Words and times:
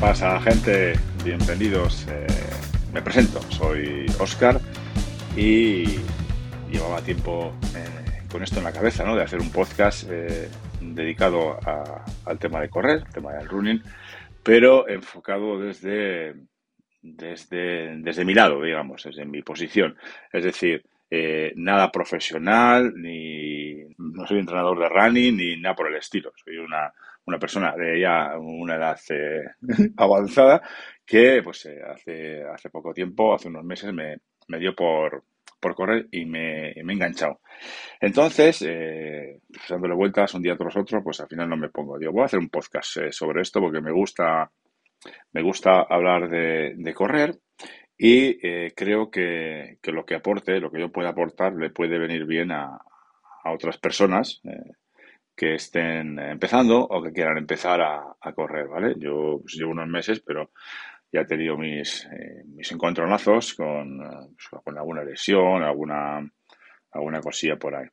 ¿Qué 0.00 0.06
pasa, 0.06 0.40
gente? 0.40 0.94
Bienvenidos. 1.22 2.06
Eh, 2.08 2.26
me 2.90 3.02
presento, 3.02 3.38
soy 3.50 4.06
Oscar 4.18 4.58
y 5.36 5.84
llevaba 6.72 7.02
tiempo 7.02 7.52
eh, 7.76 8.22
con 8.32 8.42
esto 8.42 8.60
en 8.60 8.64
la 8.64 8.72
cabeza, 8.72 9.04
¿no? 9.04 9.14
De 9.14 9.22
hacer 9.22 9.40
un 9.40 9.52
podcast 9.52 10.08
eh, 10.10 10.48
dedicado 10.80 11.58
al 12.24 12.38
tema 12.38 12.62
de 12.62 12.70
correr, 12.70 13.02
el 13.06 13.12
tema 13.12 13.34
del 13.34 13.46
running, 13.46 13.82
pero 14.42 14.88
enfocado 14.88 15.60
desde, 15.60 16.34
desde, 17.02 17.98
desde 17.98 18.24
mi 18.24 18.32
lado, 18.32 18.62
digamos, 18.62 19.04
desde 19.04 19.26
mi 19.26 19.42
posición. 19.42 19.98
Es 20.32 20.44
decir, 20.44 20.82
nada 21.56 21.92
profesional, 21.92 22.94
ni 22.96 23.59
no 24.00 24.26
soy 24.26 24.38
entrenador 24.40 24.78
de 24.78 24.88
running, 24.88 25.36
ni 25.36 25.56
nada 25.60 25.74
por 25.74 25.88
el 25.88 25.96
estilo. 25.96 26.32
Soy 26.44 26.56
una 26.56 26.92
una 27.26 27.38
persona 27.38 27.74
de 27.76 28.00
ya 28.00 28.36
una 28.38 28.76
edad 28.76 28.98
eh, 29.10 29.44
avanzada 29.96 30.62
que 31.04 31.42
pues 31.42 31.66
eh, 31.66 31.80
hace, 31.82 32.42
hace 32.44 32.70
poco 32.70 32.92
tiempo, 32.92 33.34
hace 33.34 33.48
unos 33.48 33.64
meses, 33.64 33.92
me, 33.92 34.18
me 34.48 34.58
dio 34.58 34.74
por, 34.74 35.24
por 35.58 35.74
correr 35.74 36.08
y 36.10 36.24
me, 36.24 36.72
me 36.84 36.92
he 36.92 36.96
enganchado. 36.96 37.40
Entonces, 38.00 38.62
eh, 38.66 39.40
pues, 39.48 39.68
dándole 39.68 39.94
vueltas 39.94 40.34
un 40.34 40.42
día 40.42 40.56
tras 40.56 40.76
otro, 40.76 41.02
pues 41.02 41.20
al 41.20 41.28
final 41.28 41.48
no 41.48 41.56
me 41.56 41.68
pongo. 41.68 41.98
Digo, 41.98 42.12
voy 42.12 42.22
a 42.22 42.26
hacer 42.26 42.38
un 42.38 42.48
podcast 42.48 42.96
eh, 42.98 43.12
sobre 43.12 43.42
esto 43.42 43.60
porque 43.60 43.80
me 43.80 43.92
gusta, 43.92 44.50
me 45.32 45.42
gusta 45.42 45.82
hablar 45.82 46.28
de, 46.28 46.74
de 46.76 46.94
correr 46.94 47.36
y 48.02 48.38
creo 48.70 49.10
que, 49.10 49.76
que, 49.82 49.92
lo 49.92 50.06
que 50.06 50.14
aporte, 50.14 50.58
lo 50.58 50.70
que 50.70 50.80
yo 50.80 50.90
pueda 50.90 51.10
aportar, 51.10 51.52
le 51.52 51.68
puede 51.68 51.98
venir 51.98 52.24
bien 52.24 52.50
a, 52.50 52.80
a 53.44 53.52
otras 53.52 53.78
personas 53.78 54.40
que 55.40 55.54
estén 55.54 56.18
empezando 56.18 56.78
o 56.80 57.02
que 57.02 57.12
quieran 57.12 57.38
empezar 57.38 57.80
a, 57.80 58.32
correr, 58.34 58.68
¿vale? 58.68 58.94
Yo 58.98 59.38
pues, 59.40 59.54
llevo 59.54 59.72
unos 59.72 59.88
meses, 59.88 60.20
pero 60.20 60.50
ya 61.10 61.22
he 61.22 61.24
tenido 61.24 61.56
mis, 61.56 62.04
eh, 62.06 62.42
mis 62.46 62.70
encontronazos 62.72 63.54
con, 63.54 63.98
pues, 64.36 64.62
con 64.62 64.76
alguna 64.76 65.02
lesión, 65.02 65.62
alguna, 65.62 66.30
alguna 66.92 67.20
cosilla 67.20 67.56
por 67.56 67.74
ahí. 67.74 67.86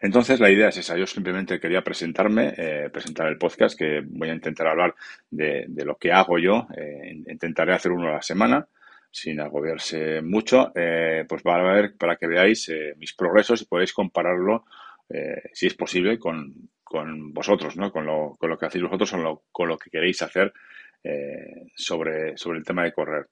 Entonces, 0.00 0.40
la 0.40 0.50
idea 0.50 0.68
es 0.68 0.78
esa. 0.78 0.96
Yo 0.96 1.06
simplemente 1.06 1.60
quería 1.60 1.82
presentarme, 1.82 2.54
eh, 2.56 2.88
presentar 2.90 3.28
el 3.28 3.36
podcast, 3.36 3.78
que 3.78 4.00
voy 4.04 4.30
a 4.30 4.34
intentar 4.34 4.66
hablar 4.66 4.94
de, 5.30 5.66
de 5.68 5.84
lo 5.84 5.96
que 5.96 6.12
hago 6.12 6.38
yo. 6.38 6.66
Eh, 6.76 7.22
intentaré 7.26 7.74
hacer 7.74 7.92
uno 7.92 8.08
a 8.08 8.14
la 8.14 8.22
semana, 8.22 8.66
sin 9.10 9.40
agobiarse 9.40 10.22
mucho. 10.22 10.72
pues 10.72 11.42
va 11.42 11.56
a 11.56 11.74
ver 11.74 11.96
para 11.96 12.16
que 12.16 12.26
veáis 12.26 12.70
mis 12.96 13.14
progresos 13.14 13.62
y 13.62 13.66
podéis 13.66 13.92
compararlo 13.92 14.64
eh, 15.10 15.42
si 15.52 15.66
es 15.66 15.74
posible, 15.74 16.18
con, 16.18 16.54
con 16.84 17.32
vosotros, 17.32 17.76
¿no? 17.76 17.90
Con 17.90 18.06
lo, 18.06 18.36
con 18.38 18.48
lo, 18.48 18.56
que 18.56 18.66
hacéis 18.66 18.84
vosotros 18.84 19.12
o 19.14 19.42
con 19.50 19.68
lo 19.68 19.76
que 19.76 19.90
queréis 19.90 20.22
hacer 20.22 20.52
eh, 21.02 21.66
sobre, 21.74 22.36
sobre 22.36 22.58
el 22.60 22.64
tema 22.64 22.84
de 22.84 22.92
correr. 22.92 23.26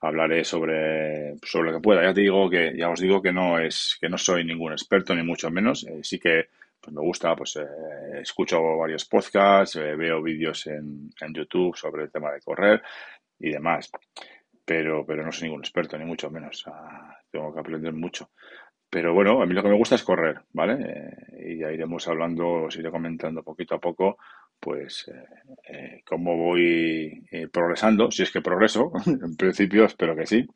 Hablaré 0.00 0.42
sobre, 0.44 1.36
sobre 1.42 1.70
lo 1.70 1.76
que 1.76 1.82
pueda. 1.82 2.02
Ya 2.02 2.14
te 2.14 2.22
digo 2.22 2.48
que, 2.48 2.74
ya 2.76 2.88
os 2.88 3.00
digo 3.00 3.20
que 3.20 3.32
no 3.32 3.58
es, 3.58 3.98
que 4.00 4.08
no 4.08 4.16
soy 4.16 4.44
ningún 4.44 4.72
experto, 4.72 5.14
ni 5.14 5.22
mucho 5.22 5.50
menos. 5.50 5.86
Eh, 5.86 6.00
sí 6.02 6.18
que 6.18 6.48
pues 6.80 6.94
me 6.94 7.02
gusta, 7.02 7.34
pues 7.34 7.58
escucho 8.22 8.62
varios 8.78 9.04
podcasts, 9.04 9.76
veo 9.76 10.22
vídeos 10.22 10.68
en, 10.68 11.10
en 11.20 11.34
YouTube 11.34 11.76
sobre 11.76 12.04
el 12.04 12.10
tema 12.10 12.30
de 12.30 12.40
correr 12.40 12.80
y 13.40 13.50
demás. 13.50 13.90
Pero, 14.68 15.06
pero 15.06 15.24
no 15.24 15.32
soy 15.32 15.48
ningún 15.48 15.62
experto, 15.62 15.96
ni 15.96 16.04
mucho 16.04 16.30
menos. 16.30 16.62
tengo 17.30 17.54
que 17.54 17.60
aprender 17.60 17.94
mucho. 17.94 18.28
Pero 18.90 19.14
bueno, 19.14 19.40
a 19.40 19.46
mí 19.46 19.54
lo 19.54 19.62
que 19.62 19.70
me 19.70 19.78
gusta 19.78 19.94
es 19.94 20.02
correr, 20.02 20.40
¿vale? 20.52 20.74
Eh, 20.86 21.52
y 21.52 21.58
ya 21.58 21.72
iremos 21.72 22.06
hablando, 22.06 22.64
os 22.64 22.76
iré 22.76 22.90
comentando 22.90 23.42
poquito 23.42 23.76
a 23.76 23.80
poco, 23.80 24.18
pues, 24.60 25.08
eh, 25.08 25.24
eh, 25.72 26.02
cómo 26.04 26.36
voy 26.36 27.26
progresando, 27.50 28.10
si 28.10 28.24
es 28.24 28.30
que 28.30 28.42
progreso, 28.42 28.92
en 29.06 29.36
principio 29.38 29.86
espero 29.86 30.14
que 30.14 30.26
sí. 30.26 30.46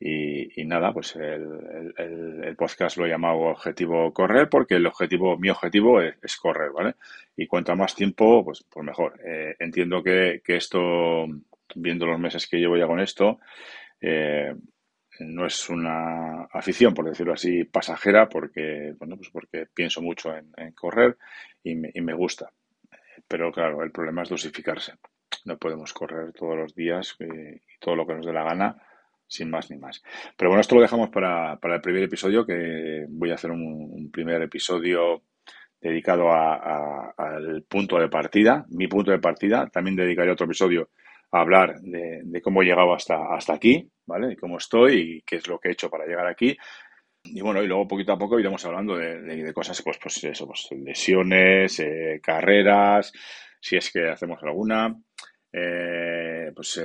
Y, 0.00 0.64
nada, 0.64 0.92
pues 0.92 1.14
el, 1.16 1.92
el, 1.96 2.56
podcast 2.56 2.96
lo 2.96 3.06
he 3.06 3.10
llamado 3.10 3.40
Objetivo 3.40 4.12
Correr 4.14 4.48
porque 4.48 4.76
el 4.76 4.86
objetivo, 4.86 5.36
mi 5.38 5.50
objetivo 5.50 6.00
es, 6.00 6.36
correr, 6.36 6.70
¿vale? 6.72 6.94
Y 7.36 7.46
cuanto 7.46 7.76
más 7.76 7.94
tiempo, 7.94 8.44
pues, 8.44 8.64
pues 8.68 8.84
mejor. 8.84 9.20
entiendo 9.58 10.02
que, 10.02 10.40
que 10.42 10.56
esto, 10.56 11.26
viendo 11.74 12.06
los 12.06 12.18
meses 12.18 12.46
que 12.46 12.58
llevo 12.58 12.76
ya 12.76 12.86
con 12.86 13.00
esto, 13.00 13.40
eh, 14.00 14.54
no 15.20 15.46
es 15.46 15.68
una 15.68 16.44
afición, 16.52 16.94
por 16.94 17.06
decirlo 17.06 17.34
así, 17.34 17.64
pasajera, 17.64 18.28
porque, 18.28 18.94
bueno, 18.98 19.16
pues 19.16 19.30
porque 19.30 19.66
pienso 19.72 20.00
mucho 20.00 20.34
en, 20.34 20.72
correr 20.72 21.18
y 21.62 21.74
me, 21.74 21.90
y 21.92 22.00
me, 22.00 22.14
gusta. 22.14 22.50
Pero 23.28 23.52
claro, 23.52 23.82
el 23.82 23.92
problema 23.92 24.22
es 24.22 24.30
dosificarse. 24.30 24.94
No 25.44 25.58
podemos 25.58 25.92
correr 25.92 26.32
todos 26.32 26.56
los 26.56 26.74
días 26.74 27.16
y, 27.20 27.60
todo 27.78 27.96
lo 27.96 28.06
que 28.06 28.14
nos 28.14 28.26
dé 28.26 28.32
la 28.32 28.44
gana, 28.44 28.76
sin 29.26 29.50
más 29.50 29.70
ni 29.70 29.78
más. 29.78 30.02
Pero 30.36 30.50
bueno, 30.50 30.60
esto 30.60 30.74
lo 30.74 30.80
dejamos 30.82 31.10
para, 31.10 31.56
para 31.58 31.76
el 31.76 31.80
primer 31.80 32.02
episodio, 32.02 32.46
que 32.46 33.06
voy 33.08 33.30
a 33.30 33.34
hacer 33.34 33.50
un, 33.50 34.10
primer 34.12 34.42
episodio 34.42 35.22
dedicado 35.80 36.30
al 36.32 37.64
punto 37.68 37.98
de 37.98 38.08
partida, 38.08 38.66
mi 38.68 38.86
punto 38.86 39.10
de 39.10 39.18
partida. 39.18 39.68
También 39.68 39.96
dedicaré 39.96 40.30
otro 40.30 40.46
episodio 40.46 40.90
hablar 41.32 41.80
de, 41.80 42.40
cómo 42.42 42.62
he 42.62 42.66
llegado 42.66 42.94
hasta, 42.94 43.34
hasta 43.34 43.54
aquí, 43.54 43.88
¿vale? 44.06 44.32
Y 44.32 44.36
cómo 44.36 44.58
estoy 44.58 45.16
y 45.18 45.22
qué 45.22 45.36
es 45.36 45.46
lo 45.48 45.58
que 45.58 45.68
he 45.68 45.72
hecho 45.72 45.90
para 45.90 46.06
llegar 46.06 46.26
aquí. 46.26 46.56
Y 47.24 47.40
bueno, 47.42 47.62
y 47.62 47.66
luego 47.66 47.86
poquito 47.86 48.12
a 48.12 48.18
poco 48.18 48.40
iremos 48.40 48.64
hablando 48.64 48.96
de, 48.96 49.20
de, 49.20 49.52
cosas, 49.52 49.80
pues, 49.82 49.98
pues 49.98 50.24
eso, 50.24 50.46
pues 50.46 50.68
lesiones, 50.72 51.78
eh, 51.80 52.20
carreras, 52.22 53.12
si 53.60 53.76
es 53.76 53.90
que 53.92 54.08
hacemos 54.08 54.42
alguna, 54.42 54.96
eh, 55.52 56.50
pues 56.54 56.82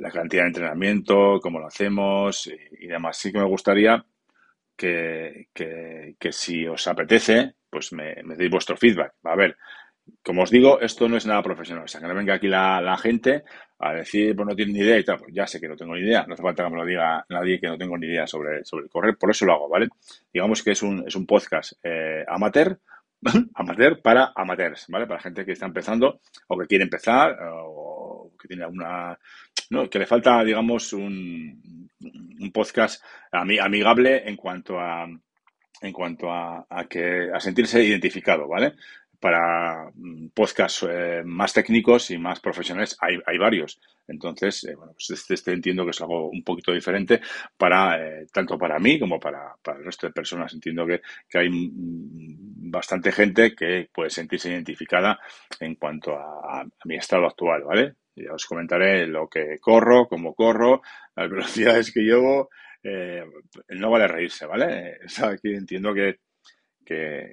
la 0.00 0.10
cantidad 0.10 0.42
de 0.42 0.48
entrenamiento, 0.48 1.40
cómo 1.40 1.58
lo 1.58 1.66
hacemos 1.66 2.48
y, 2.48 2.86
demás. 2.86 3.16
Sí 3.16 3.32
que 3.32 3.38
me 3.38 3.44
gustaría 3.46 4.04
que, 4.76 5.48
que, 5.54 6.16
que 6.18 6.32
si 6.32 6.66
os 6.66 6.86
apetece, 6.86 7.54
pues 7.70 7.92
me, 7.92 8.16
me 8.24 8.36
deis 8.36 8.50
vuestro 8.50 8.76
feedback. 8.76 9.14
A 9.24 9.36
ver, 9.36 9.56
como 10.22 10.42
os 10.42 10.50
digo, 10.50 10.80
esto 10.80 11.08
no 11.08 11.16
es 11.16 11.26
nada 11.26 11.42
profesional. 11.42 11.84
O 11.84 11.88
sea, 11.88 12.00
que 12.00 12.06
no 12.06 12.14
venga 12.14 12.34
aquí 12.34 12.48
la, 12.48 12.80
la 12.80 12.96
gente 12.96 13.44
a 13.78 13.94
decir, 13.94 14.36
pues 14.36 14.46
no 14.46 14.54
tiene 14.54 14.72
ni 14.72 14.80
idea 14.80 14.98
y 14.98 15.04
tal. 15.04 15.18
Pues 15.18 15.34
ya 15.34 15.46
sé 15.46 15.60
que 15.60 15.68
no 15.68 15.76
tengo 15.76 15.94
ni 15.94 16.02
idea. 16.02 16.24
No 16.26 16.34
hace 16.34 16.42
falta 16.42 16.64
que 16.64 16.70
me 16.70 16.76
lo 16.76 16.84
diga 16.84 17.24
nadie 17.28 17.60
que 17.60 17.66
no 17.66 17.78
tengo 17.78 17.96
ni 17.96 18.06
idea 18.06 18.26
sobre, 18.26 18.64
sobre 18.64 18.84
el 18.84 18.90
correr. 18.90 19.16
Por 19.16 19.30
eso 19.30 19.46
lo 19.46 19.54
hago, 19.54 19.68
¿vale? 19.68 19.88
Digamos 20.32 20.62
que 20.62 20.72
es 20.72 20.82
un, 20.82 21.04
es 21.06 21.14
un 21.16 21.26
podcast 21.26 21.72
eh, 21.82 22.24
amateur, 22.28 22.78
amateur 23.54 24.00
para 24.02 24.32
amateurs, 24.34 24.86
¿vale? 24.88 25.06
Para 25.06 25.20
gente 25.20 25.44
que 25.44 25.52
está 25.52 25.66
empezando 25.66 26.20
o 26.48 26.58
que 26.58 26.66
quiere 26.66 26.84
empezar 26.84 27.38
o 27.52 28.32
que 28.40 28.48
tiene 28.48 28.64
alguna... 28.64 29.18
No, 29.70 29.88
que 29.88 29.98
le 29.98 30.06
falta, 30.06 30.42
digamos, 30.44 30.92
un, 30.92 31.88
un 32.40 32.52
podcast 32.52 33.04
amigable 33.32 34.28
en 34.28 34.36
cuanto 34.36 34.78
a 34.78 35.06
en 35.80 35.92
cuanto 35.92 36.30
a, 36.30 36.66
a, 36.68 36.84
que 36.84 37.30
a 37.32 37.40
sentirse 37.40 37.82
identificado, 37.82 38.46
¿vale? 38.46 38.74
Para 39.20 39.90
mm, 39.94 40.28
podcasts 40.34 40.86
eh, 40.88 41.22
más 41.24 41.52
técnicos 41.52 42.10
y 42.10 42.18
más 42.18 42.40
profesionales 42.40 42.96
hay, 43.00 43.18
hay 43.26 43.38
varios. 43.38 43.78
Entonces, 44.08 44.64
eh, 44.64 44.74
bueno, 44.74 44.92
pues 44.92 45.10
este, 45.10 45.34
este, 45.34 45.52
entiendo 45.52 45.84
que 45.84 45.90
es 45.90 46.00
algo 46.00 46.30
un 46.30 46.42
poquito 46.42 46.72
diferente 46.72 47.20
para 47.56 48.00
eh, 48.02 48.26
tanto 48.32 48.58
para 48.58 48.78
mí 48.78 48.98
como 48.98 49.20
para, 49.20 49.54
para, 49.62 49.78
el 49.78 49.84
resto 49.84 50.06
de 50.06 50.12
personas. 50.14 50.52
Entiendo 50.54 50.86
que, 50.86 51.02
que, 51.28 51.38
hay 51.38 51.50
mm, 51.50 52.70
bastante 52.70 53.12
gente 53.12 53.54
que 53.54 53.88
puede 53.92 54.10
sentirse 54.10 54.50
identificada 54.50 55.20
en 55.60 55.74
cuanto 55.76 56.16
a, 56.16 56.64
mi 56.84 56.96
estado 56.96 57.26
actual, 57.26 57.62
¿vale? 57.64 57.94
Ya 58.16 58.32
os 58.32 58.46
comentaré 58.46 59.06
lo 59.06 59.28
que 59.28 59.58
corro, 59.60 60.08
cómo 60.08 60.34
corro, 60.34 60.82
las 61.14 61.30
velocidades 61.30 61.92
que 61.92 62.00
llevo. 62.00 62.48
no 63.68 63.90
vale 63.90 64.08
reírse, 64.08 64.46
¿vale? 64.46 64.98
Aquí 65.22 65.54
entiendo 65.54 65.92
que 65.92 66.18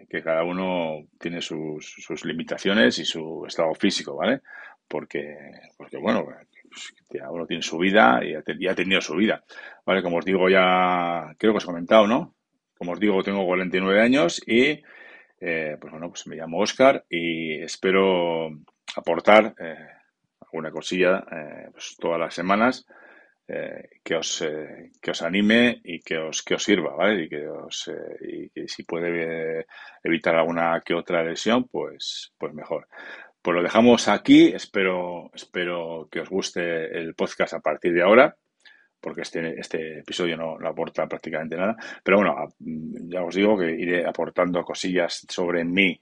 que, 0.08 0.22
cada 0.24 0.44
uno 0.44 1.08
tiene 1.20 1.42
sus, 1.42 2.24
limitaciones 2.24 3.00
y 3.00 3.06
su 3.06 3.44
estado 3.48 3.74
físico, 3.74 4.16
¿vale? 4.16 4.42
Porque, 4.88 5.36
porque 5.76 5.98
bueno, 5.98 6.24
pues, 6.24 6.94
cada 7.10 7.32
uno 7.32 7.48
tiene 7.48 7.64
su 7.64 7.78
vida 7.78 8.22
y 8.24 8.36
ha, 8.36 8.76
tenido 8.76 9.02
su 9.02 9.16
vida, 9.16 9.44
¿vale? 9.86 10.04
Como 10.04 10.18
os 10.18 10.26
digo 10.26 10.48
ya, 10.50 11.34
creo 11.38 11.54
que 11.54 11.58
os 11.58 11.64
he 11.64 11.68
comentado, 11.68 12.06
¿no? 12.06 12.36
Como 12.78 12.92
os 12.92 13.00
digo, 13.00 13.24
tengo 13.24 13.46
49 13.46 14.02
años 14.02 14.42
y, 14.46 14.84
eh, 15.42 15.78
pues 15.80 15.92
bueno, 15.92 16.10
pues 16.10 16.28
me 16.28 16.36
llamo 16.36 16.60
Oscar 16.60 17.04
y 17.10 17.60
espero 17.62 18.50
aportar 18.96 19.56
eh, 19.60 19.88
alguna 20.42 20.70
cosilla 20.70 21.26
eh, 21.32 21.70
pues 21.72 21.98
todas 22.00 22.20
las 22.20 22.34
semanas 22.36 22.86
eh, 23.50 24.02
que, 24.04 24.16
os, 24.16 24.42
eh, 24.42 24.92
que 25.02 25.12
os 25.12 25.22
anime 25.22 25.80
y 25.86 26.02
que 26.02 26.18
os, 26.18 26.44
que 26.44 26.56
os 26.56 26.64
sirva, 26.64 26.96
¿vale? 26.96 27.24
Y 27.24 27.30
que, 27.30 27.48
os, 27.48 27.88
eh, 27.88 28.18
y 28.22 28.50
que 28.50 28.68
si 28.68 28.84
puede 28.84 29.68
evitar 30.04 30.36
alguna 30.36 30.82
que 30.86 30.94
otra 30.94 31.24
lesión, 31.24 31.66
pues, 31.70 32.34
pues 32.38 32.54
mejor. 32.54 32.90
Pues 33.42 33.56
lo 33.56 33.64
dejamos 33.64 34.10
aquí. 34.10 34.50
Espero, 34.50 35.32
espero 35.34 36.10
que 36.12 36.20
os 36.20 36.30
guste 36.30 36.98
el 36.98 37.16
podcast 37.16 37.54
a 37.54 37.62
partir 37.62 37.94
de 37.94 38.02
ahora, 38.04 38.36
porque 39.00 39.22
este, 39.22 39.58
este 39.58 40.00
episodio 40.00 40.36
no, 40.36 40.58
no 40.60 40.68
aporta 40.68 41.08
prácticamente 41.08 41.56
nada. 41.56 41.78
Pero 42.04 42.18
bueno, 42.18 42.54
ya 42.60 43.24
os 43.24 43.34
digo 43.34 43.58
que 43.58 43.72
iré 43.72 44.06
aportando 44.06 44.62
cosillas 44.64 45.26
sobre 45.30 45.64
mí 45.64 45.98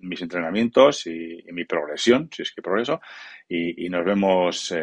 mis 0.00 0.22
entrenamientos 0.22 1.06
y, 1.06 1.44
mi 1.52 1.66
progresión, 1.66 2.30
si 2.32 2.42
es 2.42 2.52
que 2.52 2.62
progreso, 2.62 3.00
y, 3.46 3.88
nos 3.90 4.04
vemos, 4.04 4.74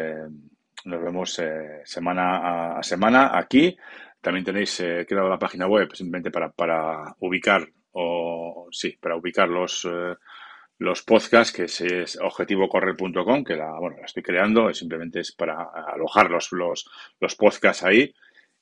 nos 0.84 1.02
vemos 1.02 1.40
semana 1.84 2.78
a, 2.78 2.82
semana 2.82 3.38
aquí. 3.38 3.76
También 4.20 4.44
tenéis 4.44 4.76
creado 5.06 5.28
la 5.28 5.38
página 5.38 5.66
web 5.66 5.94
simplemente 5.94 6.30
para, 6.30 6.50
para 6.50 7.14
ubicar 7.20 7.66
o 7.92 8.68
sí, 8.70 8.96
para 9.00 9.16
ubicar 9.16 9.48
los 9.48 9.86
los 10.80 11.02
podcasts, 11.02 11.52
que 11.52 11.64
es, 11.64 12.18
objetivocorrer.com, 12.20 13.44
que 13.44 13.54
la, 13.54 13.70
bueno, 13.78 13.98
la 13.98 14.06
estoy 14.06 14.22
creando, 14.22 14.72
simplemente 14.72 15.20
es 15.20 15.30
para 15.32 15.68
alojar 15.86 16.30
los, 16.30 16.50
los, 16.52 16.90
los 17.20 17.36
podcasts 17.36 17.84
ahí 17.84 18.14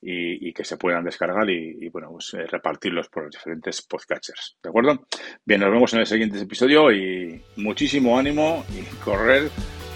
y, 0.02 0.52
que 0.52 0.64
se 0.64 0.76
puedan 0.76 1.04
descargar 1.04 1.48
y, 1.48 1.88
bueno, 1.88 2.10
pues, 2.10 2.34
eh, 2.34 2.44
repartirlos 2.46 3.08
por 3.08 3.24
los 3.24 3.32
diferentes 3.32 3.82
podcatchers. 3.82 4.56
¿De 4.62 4.68
acuerdo? 4.68 5.06
Bien, 5.44 5.60
nos 5.60 5.70
vemos 5.70 5.94
en 5.94 6.00
el 6.00 6.06
siguiente 6.06 6.40
episodio 6.40 6.90
y 6.92 7.40
muchísimo 7.56 8.18
ánimo 8.18 8.64
y 8.76 8.82
correr, 9.04 9.48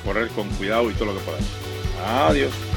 correr 0.04 0.28
con 0.28 0.48
cuidado 0.50 0.90
y 0.90 0.94
todo 0.94 1.06
lo 1.06 1.18
que 1.18 1.24
podáis. 1.24 1.71
Adiós. 2.02 2.71